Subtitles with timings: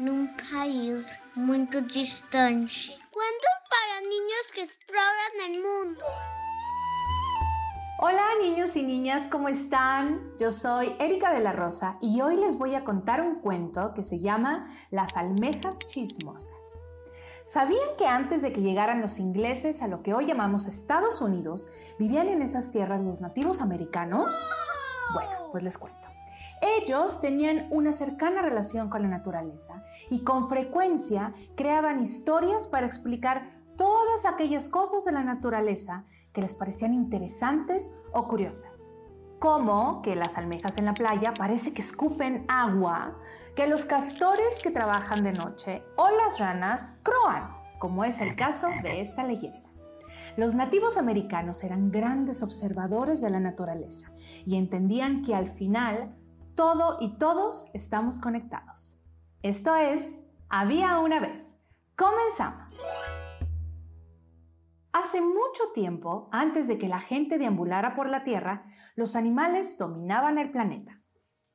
[0.00, 2.96] num país muito distante.
[3.12, 6.00] Cuentos para niños que exploran el mundo.
[7.98, 10.34] Hola niños y niñas, ¿cómo están?
[10.38, 14.02] Yo soy Erika de la Rosa y hoy les voy a contar un cuento que
[14.02, 16.78] se llama Las almejas chismosas.
[17.44, 21.68] ¿Sabían que antes de que llegaran los ingleses a lo que hoy llamamos Estados Unidos,
[21.98, 24.46] vivían en esas tierras los nativos americanos?
[25.12, 25.99] Bueno, pues les cuento.
[26.78, 33.60] Ellos tenían una cercana relación con la naturaleza y con frecuencia creaban historias para explicar
[33.76, 38.92] todas aquellas cosas de la naturaleza que les parecían interesantes o curiosas.
[39.40, 43.16] Como que las almejas en la playa parece que escupen agua,
[43.56, 48.68] que los castores que trabajan de noche o las ranas croan, como es el caso
[48.82, 49.70] de esta leyenda.
[50.36, 54.12] Los nativos americanos eran grandes observadores de la naturaleza
[54.46, 56.14] y entendían que al final
[56.54, 58.98] todo y todos estamos conectados.
[59.42, 61.56] Esto es, había una vez.
[61.96, 62.80] Comenzamos.
[64.92, 68.66] Hace mucho tiempo, antes de que la gente deambulara por la Tierra,
[68.96, 71.00] los animales dominaban el planeta.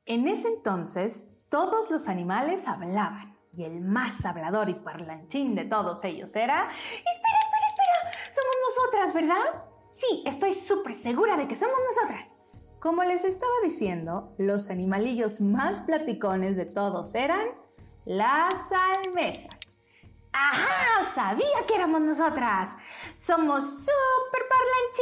[0.04, 6.04] En ese entonces, todos los animales hablaban, y el más hablador y parlanchín de todos
[6.04, 6.70] ellos era...
[6.70, 8.32] ¡Espera, espera, espera!
[8.32, 9.64] Somos nosotras, ¿verdad?
[9.92, 12.35] Sí, estoy súper segura de que somos nosotras.
[12.86, 17.48] Como les estaba diciendo, los animalillos más platicones de todos eran
[18.04, 19.76] las almejas.
[20.32, 21.02] ¡Ajá!
[21.12, 22.76] Sabía que éramos nosotras.
[23.16, 24.42] Somos súper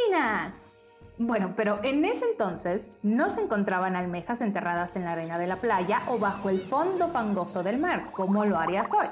[0.09, 0.75] parlanchinas.
[1.19, 5.61] Bueno, pero en ese entonces no se encontraban almejas enterradas en la arena de la
[5.61, 9.09] playa o bajo el fondo fangoso del mar, como lo harías hoy.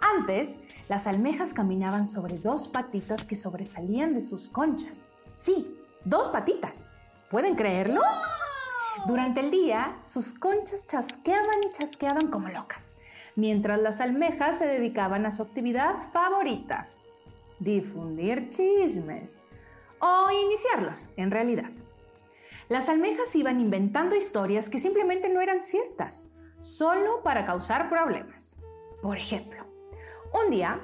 [0.00, 5.12] Antes, las almejas caminaban sobre dos patitas que sobresalían de sus conchas.
[5.36, 6.93] Sí, dos patitas.
[7.34, 8.00] ¿Pueden creerlo?
[9.08, 12.98] Durante el día, sus conchas chasqueaban y chasqueaban como locas,
[13.34, 16.90] mientras las almejas se dedicaban a su actividad favorita,
[17.58, 19.42] difundir chismes
[19.98, 21.72] o iniciarlos, en realidad.
[22.68, 26.30] Las almejas iban inventando historias que simplemente no eran ciertas,
[26.60, 28.62] solo para causar problemas.
[29.02, 29.64] Por ejemplo,
[30.44, 30.78] un día,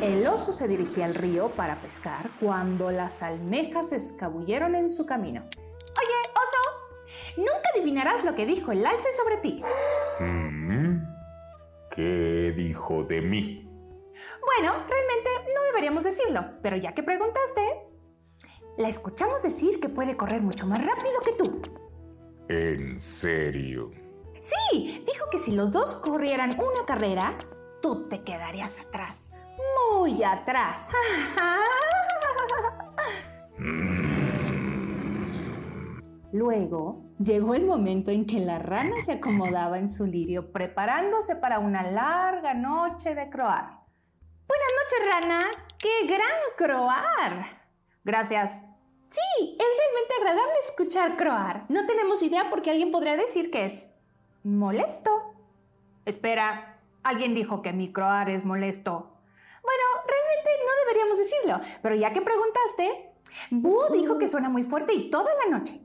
[0.00, 5.04] el oso se dirigía al río para pescar cuando las almejas se escabulleron en su
[5.04, 5.44] camino.
[5.98, 6.62] Oye, oso,
[7.36, 9.62] nunca adivinarás lo que dijo el alce sobre ti.
[10.20, 11.02] Mm,
[11.90, 13.66] ¿Qué dijo de mí?
[14.44, 17.62] Bueno, realmente no deberíamos decirlo, pero ya que preguntaste,
[18.78, 21.60] la escuchamos decir que puede correr mucho más rápido que tú.
[22.48, 23.90] ¿En serio?
[24.40, 27.36] Sí, dijo que si los dos corrieran una carrera,
[27.82, 29.32] tú te quedarías atrás,
[29.92, 30.88] muy atrás.
[36.32, 41.58] Luego llegó el momento en que la rana se acomodaba en su lirio preparándose para
[41.58, 43.80] una larga noche de croar.
[44.46, 45.44] Buenas noches, rana.
[45.78, 47.46] ¡Qué gran croar!
[48.04, 48.64] Gracias.
[49.08, 51.66] Sí, es realmente agradable escuchar croar.
[51.68, 53.88] No tenemos idea porque alguien podría decir que es
[54.44, 55.34] molesto.
[56.04, 59.16] Espera, alguien dijo que mi croar es molesto.
[59.62, 63.10] Bueno, realmente no deberíamos decirlo, pero ya que preguntaste,
[63.50, 65.79] Búho dijo que suena muy fuerte y toda la noche.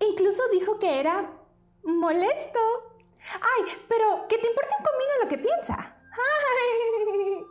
[0.00, 1.30] Incluso dijo que era
[1.84, 2.60] molesto.
[3.34, 5.98] Ay, pero que te importa un comino lo que piensa.
[6.12, 7.44] Ay.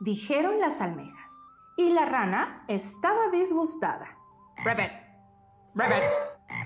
[0.00, 1.44] Dijeron las almejas.
[1.76, 4.06] Y la rana estaba disgustada.
[4.64, 4.90] Rabbit,
[5.74, 6.02] rabbit.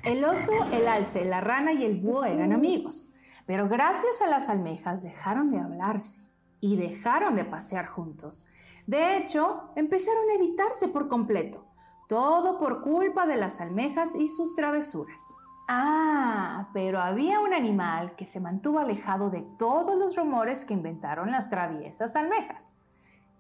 [0.03, 3.15] El oso, el alce, la rana y el búho eran amigos.
[3.47, 6.19] Pero gracias a las almejas dejaron de hablarse
[6.61, 8.49] y dejaron de pasear juntos.
[8.87, 11.67] De hecho, empezaron a evitarse por completo.
[12.09, 15.35] Todo por culpa de las almejas y sus travesuras.
[15.69, 21.31] Ah, pero había un animal que se mantuvo alejado de todos los rumores que inventaron
[21.31, 22.79] las traviesas almejas.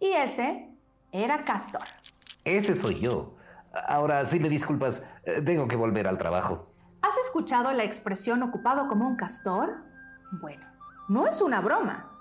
[0.00, 0.70] Y ese
[1.12, 1.82] era Castor.
[2.44, 3.34] Ese soy yo.
[3.88, 6.68] Ahora, si me disculpas, eh, tengo que volver al trabajo.
[7.02, 9.84] ¿Has escuchado la expresión ocupado como un castor?
[10.40, 10.64] Bueno,
[11.08, 12.13] no es una broma.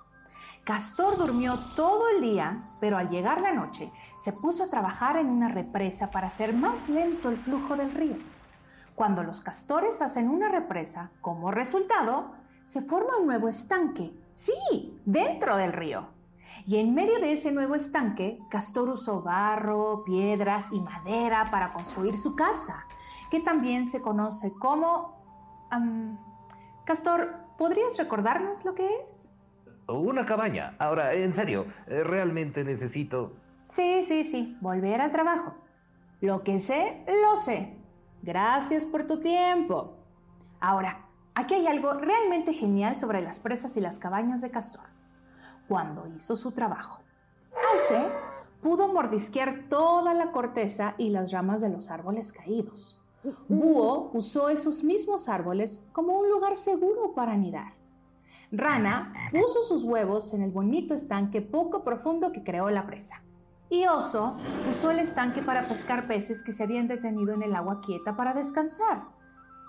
[0.63, 5.27] Castor durmió todo el día, pero al llegar la noche se puso a trabajar en
[5.27, 8.15] una represa para hacer más lento el flujo del río.
[8.95, 12.31] Cuando los castores hacen una represa, como resultado,
[12.63, 14.13] se forma un nuevo estanque.
[14.35, 16.07] Sí, dentro del río.
[16.65, 22.15] Y en medio de ese nuevo estanque, Castor usó barro, piedras y madera para construir
[22.15, 22.85] su casa,
[23.29, 25.21] que también se conoce como...
[26.85, 29.32] Castor, ¿podrías recordarnos lo que es?
[29.87, 30.75] Una cabaña.
[30.79, 33.33] Ahora, en serio, eh, realmente necesito...
[33.65, 35.55] Sí, sí, sí, volver al trabajo.
[36.21, 37.75] Lo que sé, lo sé.
[38.21, 39.97] Gracias por tu tiempo.
[40.59, 44.85] Ahora, aquí hay algo realmente genial sobre las presas y las cabañas de Castor.
[45.67, 47.01] Cuando hizo su trabajo,
[47.73, 48.07] Alce
[48.61, 53.01] pudo mordisquear toda la corteza y las ramas de los árboles caídos.
[53.47, 57.73] Búho usó esos mismos árboles como un lugar seguro para anidar.
[58.55, 63.23] Rana puso sus huevos en el bonito estanque poco profundo que creó la presa.
[63.67, 64.37] Y Oso
[64.69, 68.35] usó el estanque para pescar peces que se habían detenido en el agua quieta para
[68.35, 69.05] descansar.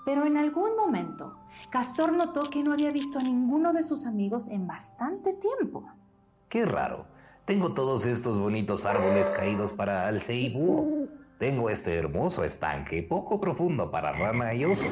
[0.04, 1.38] Pero en algún momento,
[1.70, 5.86] Castor notó que no había visto a ninguno de sus amigos en bastante tiempo.
[6.50, 7.06] Qué raro.
[7.46, 11.08] Tengo todos estos bonitos árboles caídos para alce y búho.
[11.38, 14.86] Tengo este hermoso estanque poco profundo para rana y oso.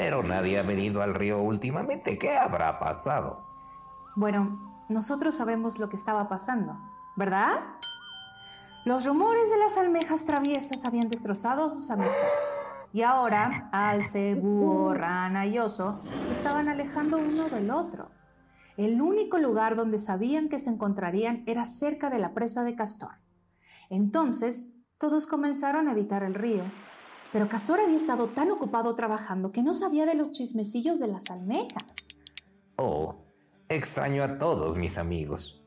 [0.00, 2.18] Pero nadie ha venido al río últimamente.
[2.18, 3.44] ¿Qué habrá pasado?
[4.16, 6.74] Bueno, nosotros sabemos lo que estaba pasando,
[7.16, 7.60] ¿verdad?
[8.86, 12.66] Los rumores de las almejas traviesas habían destrozado sus amistades.
[12.94, 18.10] Y ahora, alce, búho, rana y se estaban alejando uno del otro.
[18.78, 23.16] El único lugar donde sabían que se encontrarían era cerca de la presa de Castor.
[23.90, 26.64] Entonces, todos comenzaron a evitar el río.
[27.32, 31.30] Pero Castor había estado tan ocupado trabajando que no sabía de los chismecillos de las
[31.30, 32.08] almejas.
[32.76, 33.16] Oh,
[33.68, 35.62] extraño a todos mis amigos.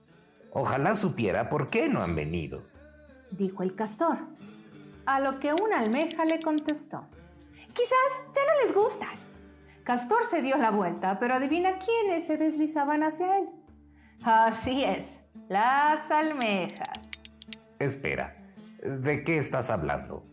[0.51, 2.73] Ojalá supiera por qué no han venido
[3.37, 4.17] dijo el castor.
[5.05, 7.07] A lo que una almeja le contestó.
[7.73, 9.27] Quizás ya no les gustas.
[9.83, 13.49] Castor se dio la vuelta, pero adivina quiénes se deslizaban hacia él.
[14.23, 17.09] Así es, las almejas.
[17.79, 18.37] Espera,
[18.81, 20.23] ¿de qué estás hablando?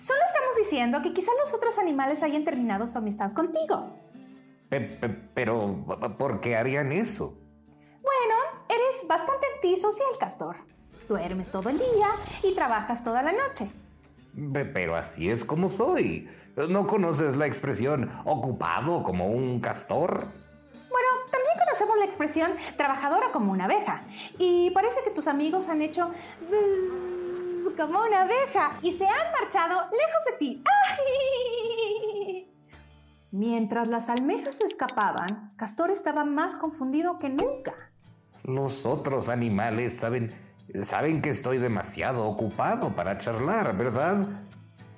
[0.00, 3.92] Solo estamos diciendo que quizás los otros animales hayan terminado su amistad contigo.
[5.34, 5.74] pero,
[6.18, 7.38] ¿por qué harían eso?
[8.02, 8.34] Bueno,
[8.68, 10.56] eres bastante antisocial, Castor.
[11.08, 12.08] Duermes todo el día
[12.42, 13.70] y trabajas toda la noche.
[14.52, 16.28] Pero así es como soy.
[16.56, 20.26] ¿No conoces la expresión ocupado como un castor?
[20.90, 24.02] Bueno, también conocemos la expresión trabajadora como una abeja.
[24.38, 26.10] Y parece que tus amigos han hecho
[27.76, 30.64] como una abeja y se han marchado lejos de ti.
[33.30, 37.74] Mientras las almejas escapaban, Castor estaba más confundido que nunca.
[38.44, 40.46] Los otros animales saben
[40.82, 44.26] Saben que estoy demasiado ocupado para charlar, ¿verdad?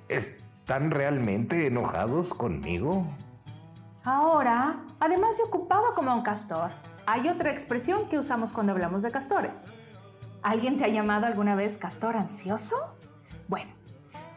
[0.07, 3.05] ¿Están realmente enojados conmigo?
[4.03, 6.71] Ahora, además de ocupado como un castor,
[7.05, 9.67] hay otra expresión que usamos cuando hablamos de castores.
[10.41, 12.75] ¿Alguien te ha llamado alguna vez castor ansioso?
[13.47, 13.71] Bueno,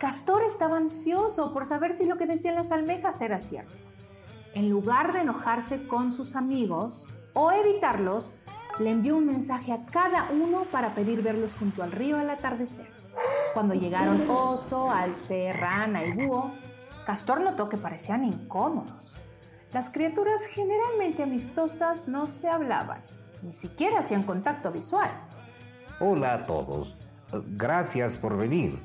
[0.02, 3.80] Castor estaba ansioso por saber si lo que decían las almejas era cierto.
[4.52, 8.34] En lugar de enojarse con sus amigos o evitarlos,
[8.80, 12.90] le envió un mensaje a cada uno para pedir verlos junto al río al atardecer.
[13.54, 16.50] Cuando llegaron oso, alce, rana y búho,
[17.06, 19.18] Castor notó que parecían incómodos.
[19.72, 23.04] Las criaturas generalmente amistosas no se hablaban,
[23.44, 25.12] ni siquiera hacían contacto visual.
[26.04, 26.96] Hola a todos,
[27.50, 28.76] gracias por venir.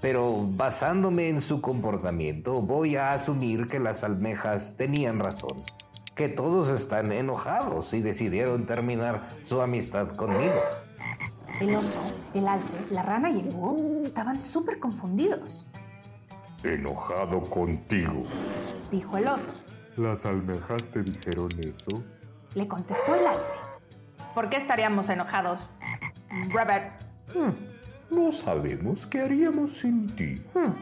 [0.00, 5.62] Pero basándome en su comportamiento, voy a asumir que las almejas tenían razón
[6.16, 10.60] que todos están enojados y decidieron terminar su amistad conmigo.
[11.60, 12.00] El oso,
[12.34, 15.70] el alce, la rana y el búho estaban súper confundidos.
[16.64, 18.24] Enojado contigo,
[18.90, 19.50] dijo el oso.
[19.96, 22.02] ¿Las almejas te dijeron eso?
[22.56, 23.54] Le contestó el alce.
[24.34, 25.70] ¿Por qué estaríamos enojados?
[26.30, 26.92] Rabbit.
[27.34, 30.42] Hmm, no sabemos qué haríamos sin ti.
[30.54, 30.72] Hmm.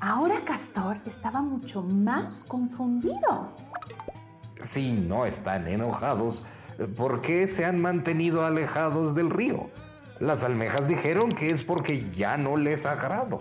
[0.00, 3.54] Ahora Castor estaba mucho más confundido.
[4.62, 6.44] Si no están enojados,
[6.96, 9.70] ¿por qué se han mantenido alejados del río?
[10.20, 13.40] Las almejas dijeron que es porque ya no les agrado.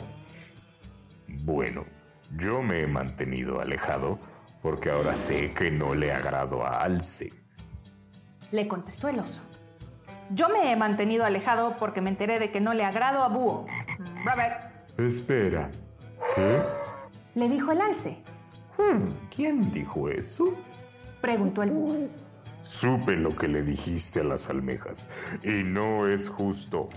[1.27, 1.85] Bueno,
[2.37, 4.19] yo me he mantenido alejado
[4.61, 7.33] porque ahora sé que no le agrado a Alce.
[8.51, 9.41] Le contestó el oso.
[10.29, 13.65] Yo me he mantenido alejado porque me enteré de que no le agrado a Búho.
[14.97, 15.69] Espera,
[16.35, 16.61] ¿qué?
[17.35, 18.23] Le dijo el alce.
[18.77, 20.53] Hmm, ¿Quién dijo eso?
[21.21, 22.07] Preguntó el búho.
[22.61, 25.07] Supe lo que le dijiste a las almejas
[25.43, 26.89] y no es justo.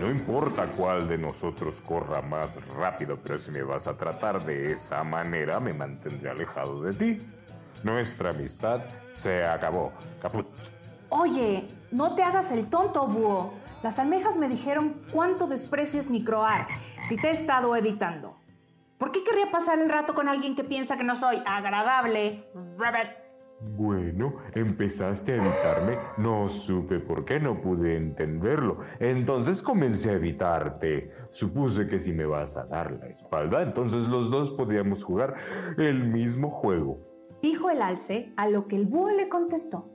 [0.00, 4.72] No importa cuál de nosotros corra más rápido, pero si me vas a tratar de
[4.72, 7.20] esa manera, me mantendré alejado de ti.
[7.82, 9.92] Nuestra amistad se acabó.
[10.20, 10.46] Caput.
[11.08, 13.54] Oye, no te hagas el tonto, búho.
[13.82, 16.66] Las almejas me dijeron cuánto desprecias mi croar
[17.00, 18.36] si te he estado evitando.
[18.98, 22.48] ¿Por qué querría pasar el rato con alguien que piensa que no soy agradable?
[23.60, 25.98] Bueno, empezaste a evitarme.
[26.18, 28.78] No supe por qué, no pude entenderlo.
[28.98, 31.10] Entonces comencé a evitarte.
[31.30, 35.34] Supuse que si me vas a dar la espalda, entonces los dos podíamos jugar
[35.76, 37.00] el mismo juego.
[37.42, 39.91] Dijo el alce, a lo que el búho le contestó.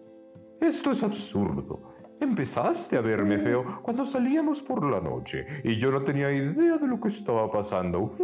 [0.60, 1.94] Esto es absurdo.
[2.20, 6.88] Empezaste a verme feo cuando salíamos por la noche y yo no tenía idea de
[6.88, 8.16] lo que estaba pasando.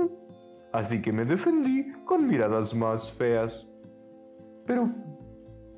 [0.72, 3.70] Así que me defendí con miradas más feas.
[4.66, 4.86] Pero...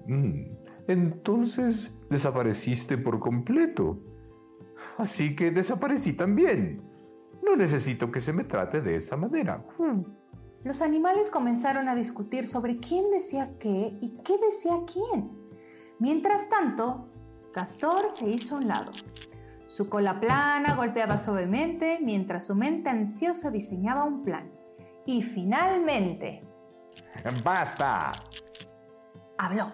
[0.08, 0.56] mm,
[0.88, 4.00] entonces desapareciste por completo.
[4.98, 6.82] Así que desaparecí también.
[7.44, 9.66] No necesito que se me trate de esa manera.
[10.64, 15.45] Los animales comenzaron a discutir sobre quién decía qué y qué decía quién.
[16.00, 17.10] Mientras tanto,
[17.54, 18.92] Castor se hizo a un lado.
[19.68, 24.52] Su cola plana golpeaba suavemente mientras su mente ansiosa diseñaba un plan.
[25.06, 26.44] Y finalmente
[27.44, 28.12] ¡Basta!
[29.38, 29.72] habló.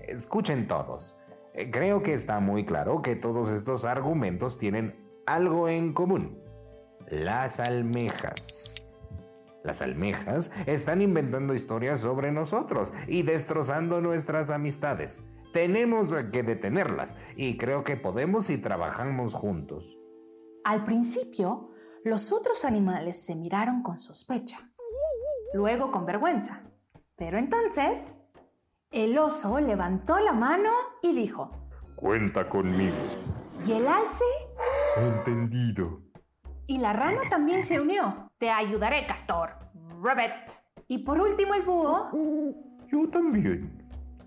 [0.00, 1.16] Escuchen todos.
[1.54, 6.38] Eh, Creo que está muy claro que todos estos argumentos tienen algo en común.
[7.08, 8.86] Las almejas.
[9.62, 15.22] Las almejas están inventando historias sobre nosotros y destrozando nuestras amistades.
[15.52, 19.98] Tenemos que detenerlas y creo que podemos si trabajamos juntos.
[20.64, 21.66] Al principio,
[22.04, 24.70] los otros animales se miraron con sospecha,
[25.52, 26.62] luego con vergüenza.
[27.16, 28.18] Pero entonces,
[28.90, 30.70] el oso levantó la mano
[31.02, 31.50] y dijo,
[31.96, 32.96] Cuenta conmigo.
[33.66, 34.24] y el alce
[34.96, 36.00] Entendido.
[36.66, 38.30] y la rana también se unió.
[38.38, 39.50] Te ayudaré, castor.
[40.02, 40.32] Rabbit.
[40.88, 42.08] Y por último el búho.
[42.90, 43.82] Yo también.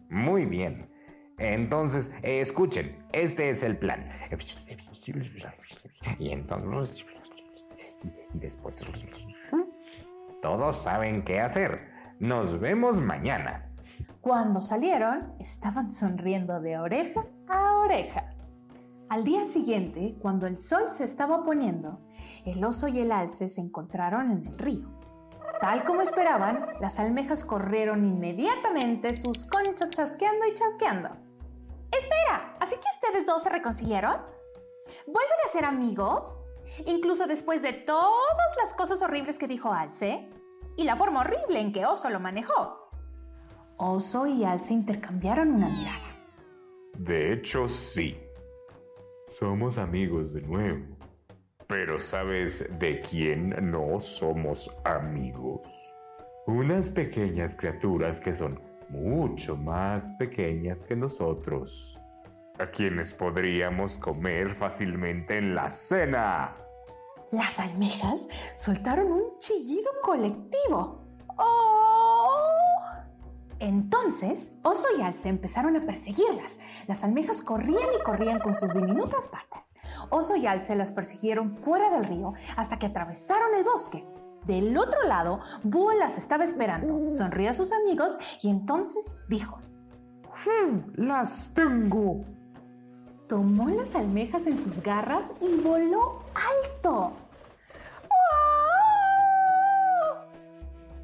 [0.09, 0.89] Muy bien.
[1.37, 4.05] Entonces, eh, escuchen, este es el plan.
[6.19, 7.05] Y entonces...
[8.33, 8.85] Y después...
[10.41, 11.89] Todos saben qué hacer.
[12.19, 13.71] Nos vemos mañana.
[14.21, 18.31] Cuando salieron, estaban sonriendo de oreja a oreja.
[19.09, 21.99] Al día siguiente, cuando el sol se estaba poniendo,
[22.45, 24.89] el oso y el alce se encontraron en el río.
[25.61, 31.24] Tal como esperaban, las almejas corrieron inmediatamente sus conchas chasqueando y chasqueando.
[31.97, 32.57] ¡Espera!
[32.59, 34.21] ¿Así que ustedes dos se reconciliaron?
[35.05, 36.39] ¿Vuelven a ser amigos?
[36.85, 40.29] Incluso después de todas las cosas horribles que dijo Alce
[40.77, 42.89] y la forma horrible en que Oso lo manejó.
[43.77, 46.15] Oso y Alce intercambiaron una mirada.
[46.97, 48.19] De hecho, sí.
[49.27, 50.95] Somos amigos de nuevo.
[51.67, 55.67] Pero ¿sabes de quién no somos amigos?
[56.45, 62.01] Unas pequeñas criaturas que son mucho más pequeñas que nosotros.
[62.59, 66.55] A quienes podríamos comer fácilmente en la cena.
[67.31, 71.01] Las almejas soltaron un chillido colectivo.
[71.37, 72.55] ¡Oh!
[73.59, 76.59] Entonces, Oso y Alce empezaron a perseguirlas.
[76.87, 79.75] Las almejas corrían y corrían con sus diminutas patas.
[80.09, 84.05] Oso y Alce las persiguieron fuera del río hasta que atravesaron el bosque.
[84.45, 87.09] Del otro lado, Búho las estaba esperando.
[87.09, 89.59] Sonrió a sus amigos y entonces dijo,
[90.95, 92.23] Las tengo.
[93.27, 97.13] tomó las almejas en sus garras y voló alto.
[98.07, 98.55] ¡Oh!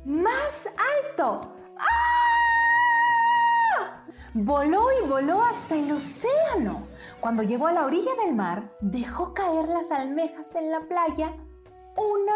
[0.06, 0.70] ¡Más
[1.08, 1.54] alto!
[1.80, 2.02] ¡Ah!
[4.34, 6.88] Voló y voló hasta el océano.
[7.20, 11.36] Cuando llegó a la orilla del mar, dejó caer las almejas en la playa
[11.98, 12.34] una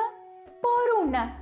[0.65, 1.41] por una.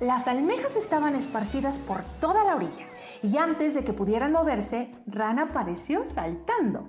[0.00, 2.86] Las almejas estaban esparcidas por toda la orilla
[3.22, 6.86] y antes de que pudieran moverse, Rana apareció saltando.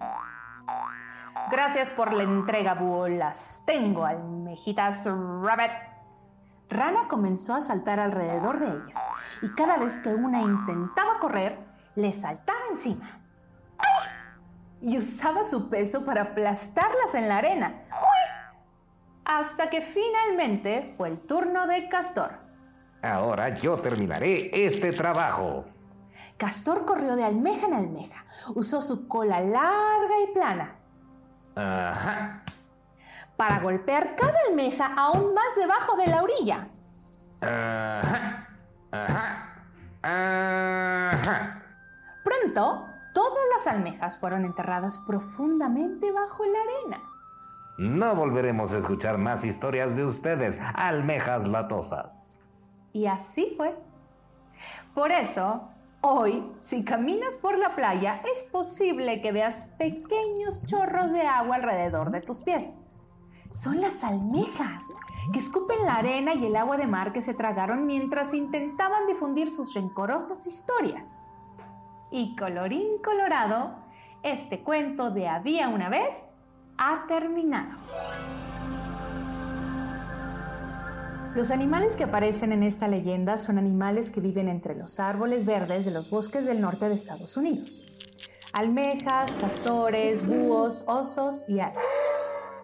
[1.52, 3.08] Gracias por la entrega, búho.
[3.08, 5.72] Las tengo, almejitas rabbit.
[6.70, 9.00] Rana comenzó a saltar alrededor de ellas
[9.44, 11.60] y cada vez que una intentaba correr,
[11.96, 13.23] le saltaba encima.
[14.84, 17.86] Y usaba su peso para aplastarlas en la arena.
[17.90, 18.58] ¡Uy!
[19.24, 22.34] Hasta que finalmente fue el turno de Castor.
[23.02, 25.64] Ahora yo terminaré este trabajo.
[26.38, 28.26] Castor corrió de almeja en almeja.
[28.56, 30.76] Usó su cola larga y plana.
[31.56, 32.44] Ajá.
[33.38, 36.68] para golpear cada almeja aún más debajo de la orilla.
[37.42, 38.48] Ajá,
[38.92, 39.66] ajá,
[40.02, 41.64] ajá.
[42.24, 47.04] Pronto, todas las almejas fueron enterradas profundamente bajo la arena.
[47.78, 52.38] No volveremos a escuchar más historias de ustedes, almejas latosas.
[52.92, 53.76] Y así fue.
[54.94, 55.70] Por eso,
[56.02, 62.12] hoy, si caminas por la playa, es posible que veas pequeños chorros de agua alrededor
[62.12, 62.82] de tus pies.
[63.50, 64.86] Son las almejas,
[65.32, 69.50] que escupen la arena y el agua de mar que se tragaron mientras intentaban difundir
[69.50, 71.28] sus rencorosas historias.
[72.16, 73.74] Y colorín colorado,
[74.22, 76.30] este cuento de Había una vez
[76.78, 77.72] ha terminado.
[81.34, 85.86] Los animales que aparecen en esta leyenda son animales que viven entre los árboles verdes
[85.86, 87.84] de los bosques del norte de Estados Unidos.
[88.54, 91.82] Almejas, castores, búhos, osos y alces.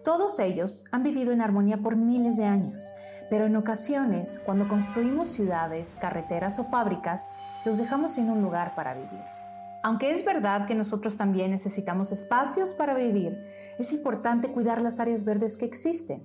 [0.04, 2.84] Todos ellos han vivido en armonía por miles de años,
[3.28, 7.30] pero en ocasiones, cuando construimos ciudades, carreteras o fábricas,
[7.66, 9.39] los dejamos sin un lugar para vivir.
[9.82, 13.42] Aunque es verdad que nosotros también necesitamos espacios para vivir,
[13.78, 16.22] es importante cuidar las áreas verdes que existen.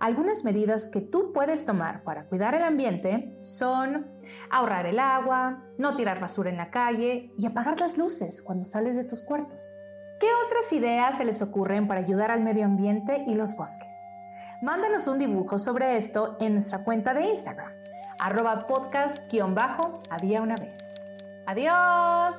[0.00, 4.06] Algunas medidas que tú puedes tomar para cuidar el ambiente son
[4.50, 8.96] ahorrar el agua, no tirar basura en la calle y apagar las luces cuando sales
[8.96, 9.72] de tus cuartos.
[10.20, 13.94] ¿Qué otras ideas se les ocurren para ayudar al medio ambiente y los bosques?
[14.62, 17.72] Mándanos un dibujo sobre esto en nuestra cuenta de Instagram,
[18.18, 20.87] arroba podcast-había una vez.
[21.48, 22.36] ¡Adiós!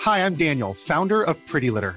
[0.00, 1.96] Hi, I'm Daniel, founder of Pretty Litter.